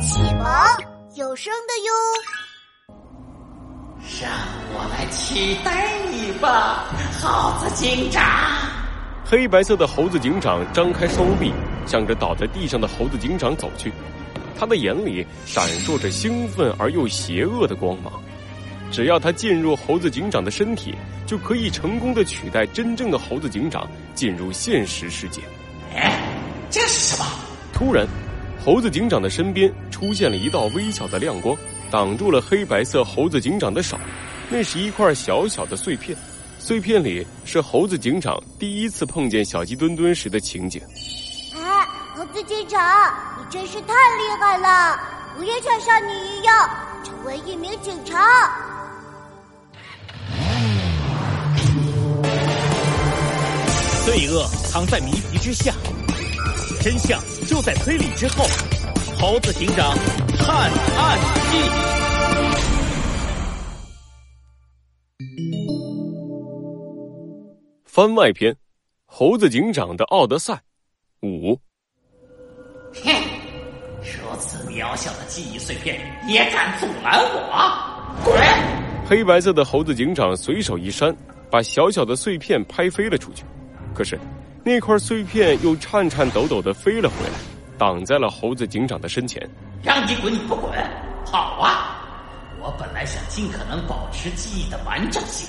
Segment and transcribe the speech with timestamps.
[0.00, 0.46] 启蒙
[1.16, 1.92] 有声的哟。
[4.20, 4.30] 让
[4.72, 6.86] 我来取代你吧，
[7.20, 8.22] 猴子警长。
[9.24, 11.52] 黑白色的猴子警长张开双臂，
[11.84, 13.92] 向着倒在地上的猴子警长走去。
[14.56, 18.12] 他的眼里闪烁着兴奋而又邪恶的光芒。
[18.90, 20.94] 只要他进入猴子警长的身体，
[21.26, 25.42] 就可以成功的取代真正的猴子警长进入现实世界。
[25.94, 26.22] 哎，
[26.70, 27.26] 这是什么？
[27.72, 28.06] 突然，
[28.68, 31.56] 猴子警长的身边出现了一道微小的亮光，
[31.90, 33.98] 挡住了黑白色猴子警长的手。
[34.50, 36.14] 那是一块小小的碎片，
[36.58, 40.82] 碎片里是猴子警长第一次碰见小鸡墩墩时的情景。
[41.54, 42.78] 哎，猴子警长，
[43.38, 45.00] 你真是太厉害了！
[45.38, 46.68] 我也想像你一样
[47.02, 48.22] 成为一名警察。
[54.04, 55.72] 罪恶藏在谜题之下，
[56.88, 58.46] 真相就在推理之后。
[59.20, 59.94] 猴子警长
[60.38, 61.18] 探案
[61.50, 61.58] 记
[67.84, 68.56] 番外篇：
[69.04, 70.58] 猴子警长的奥德赛
[71.20, 71.54] 五。
[73.04, 73.12] 哼，
[74.00, 78.24] 如此渺小的记忆碎片也敢阻拦我？
[78.24, 78.34] 滚！
[79.06, 81.14] 黑白色的猴子警长随手一扇，
[81.50, 83.44] 把小小的碎片拍飞了出去。
[83.94, 84.18] 可是，
[84.68, 87.32] 那块碎片又颤颤抖抖的飞了回来，
[87.78, 89.42] 挡在了猴子警长的身前。
[89.82, 90.70] 让你滚你不滚？
[91.24, 92.04] 好啊！
[92.60, 95.48] 我本来想尽可能保持记忆的完整性，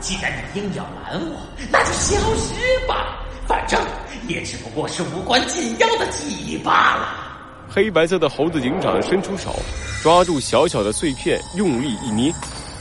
[0.00, 2.54] 既然你硬要拦我，那就消失
[2.88, 3.22] 吧。
[3.46, 3.78] 反正
[4.28, 7.06] 也只不过是无关紧要的记忆罢了。
[7.68, 9.54] 黑白色的猴子警长伸出手，
[10.02, 12.32] 抓住小小的碎片，用力一捏，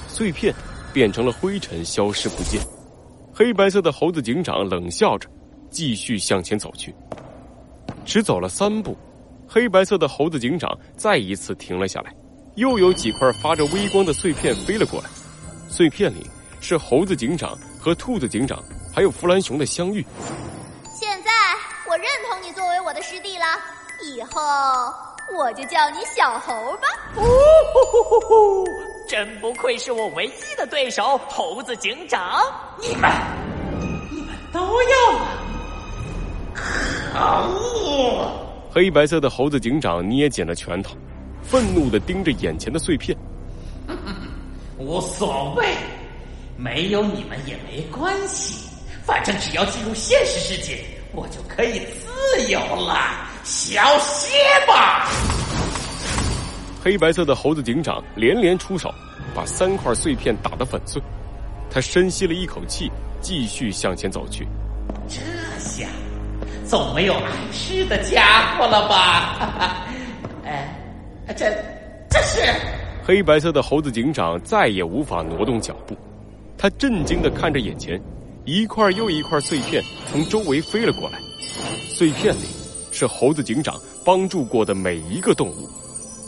[0.07, 0.55] 碎片
[0.93, 2.61] 变成了灰尘，消失不见。
[3.33, 5.27] 黑白色的猴子警长冷笑着，
[5.73, 6.95] 继续向前走去。
[8.05, 8.95] 只走了三步，
[9.47, 12.15] 黑白色的猴子警长再一次停了下来。
[12.55, 15.09] 又有几块发着微光的碎片飞了过来，
[15.67, 16.29] 碎片里
[16.61, 18.61] 是猴子警长和兔子警长
[18.93, 20.05] 还有弗兰熊的相遇。
[20.93, 21.31] 现在
[21.89, 23.45] 我认同你作为我的师弟了，
[24.03, 24.39] 以后
[25.35, 26.87] 我就叫你小猴吧。
[27.15, 28.65] 呼呼呼呼！
[29.07, 32.39] 真不愧是我唯一的对手，猴子警长！
[32.79, 33.09] 你们，
[38.73, 40.95] 黑白色的猴子警长捏紧了拳头，
[41.43, 43.15] 愤怒的盯着眼前的碎片。
[44.79, 45.63] 无所谓，
[46.57, 48.67] 没有你们也没关系，
[49.05, 52.97] 反正只要进入现实世界，我就可以自由了。
[53.43, 54.35] 小歇
[54.67, 55.07] 吧！
[56.83, 58.91] 黑白色的猴子警长连连出手，
[59.35, 60.99] 把三块碎片打得粉碎。
[61.69, 62.91] 他深吸了一口气，
[63.21, 64.47] 继续向前走去。
[65.07, 65.19] 这
[65.59, 65.87] 下
[66.73, 69.85] 总没有碍事的家伙了吧？
[70.43, 70.75] 哎，
[71.37, 71.45] 这
[72.09, 72.41] 这是
[73.05, 75.95] 黑白色的猴子警长再也无法挪动脚步。
[76.57, 78.01] 他震惊的看着眼前，
[78.43, 81.19] 一块又一块碎片从周围飞了过来。
[81.91, 82.47] 碎片里
[82.91, 85.69] 是猴子警长帮助过的每一个动物。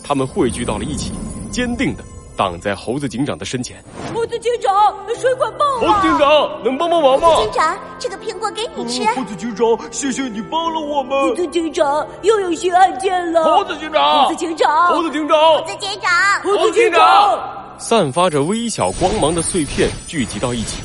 [0.04, 1.12] 他们汇聚到了一起，
[1.50, 2.04] 坚定的
[2.36, 3.84] 挡在猴子警长的身前。
[4.14, 5.94] 猴子警长，水管爆了！
[5.94, 7.28] 猴子警长，能帮帮忙吗？
[7.30, 9.04] 猴子警长，这个苹果给你吃。
[9.14, 11.20] 猴子警长，谢谢你帮了我们。
[11.30, 13.44] 猴子警长，又有新案件了。
[13.44, 17.40] 猴子警长，猴子警长，猴子警长，猴子警长，猴子警长。
[17.78, 20.82] 散发着微小光芒的碎片聚集到一起，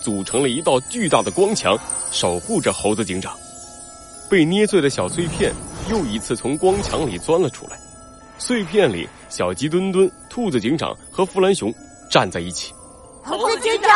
[0.00, 1.78] 组成了一道巨大的光墙，
[2.10, 3.32] 守护着猴子警长。
[4.30, 5.52] 被捏碎的小碎片
[5.90, 7.78] 又一次从光墙里钻了出来。
[8.38, 11.74] 碎片里，小鸡墩墩、兔子警长和弗兰熊
[12.08, 12.72] 站在一起。
[13.24, 13.90] 猴子警长，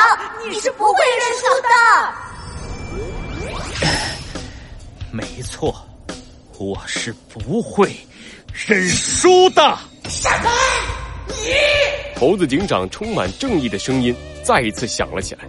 [0.50, 1.68] 你是不会认输的。
[5.12, 5.72] 没错，
[6.58, 7.96] 我是不会
[8.52, 9.78] 认输的。
[10.08, 10.50] 什么？
[11.28, 11.52] 你？
[12.18, 15.44] 猴子警长充满正义的声音再一次响了起来。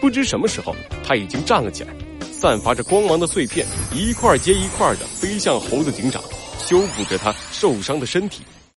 [0.00, 0.74] 不知什么时候，
[1.04, 1.92] 他已经站了起来，
[2.32, 6.22] 散发着光芒的碎片一块接一块的飞向猴子警长。
[6.58, 8.42] 修补着他受伤的身体。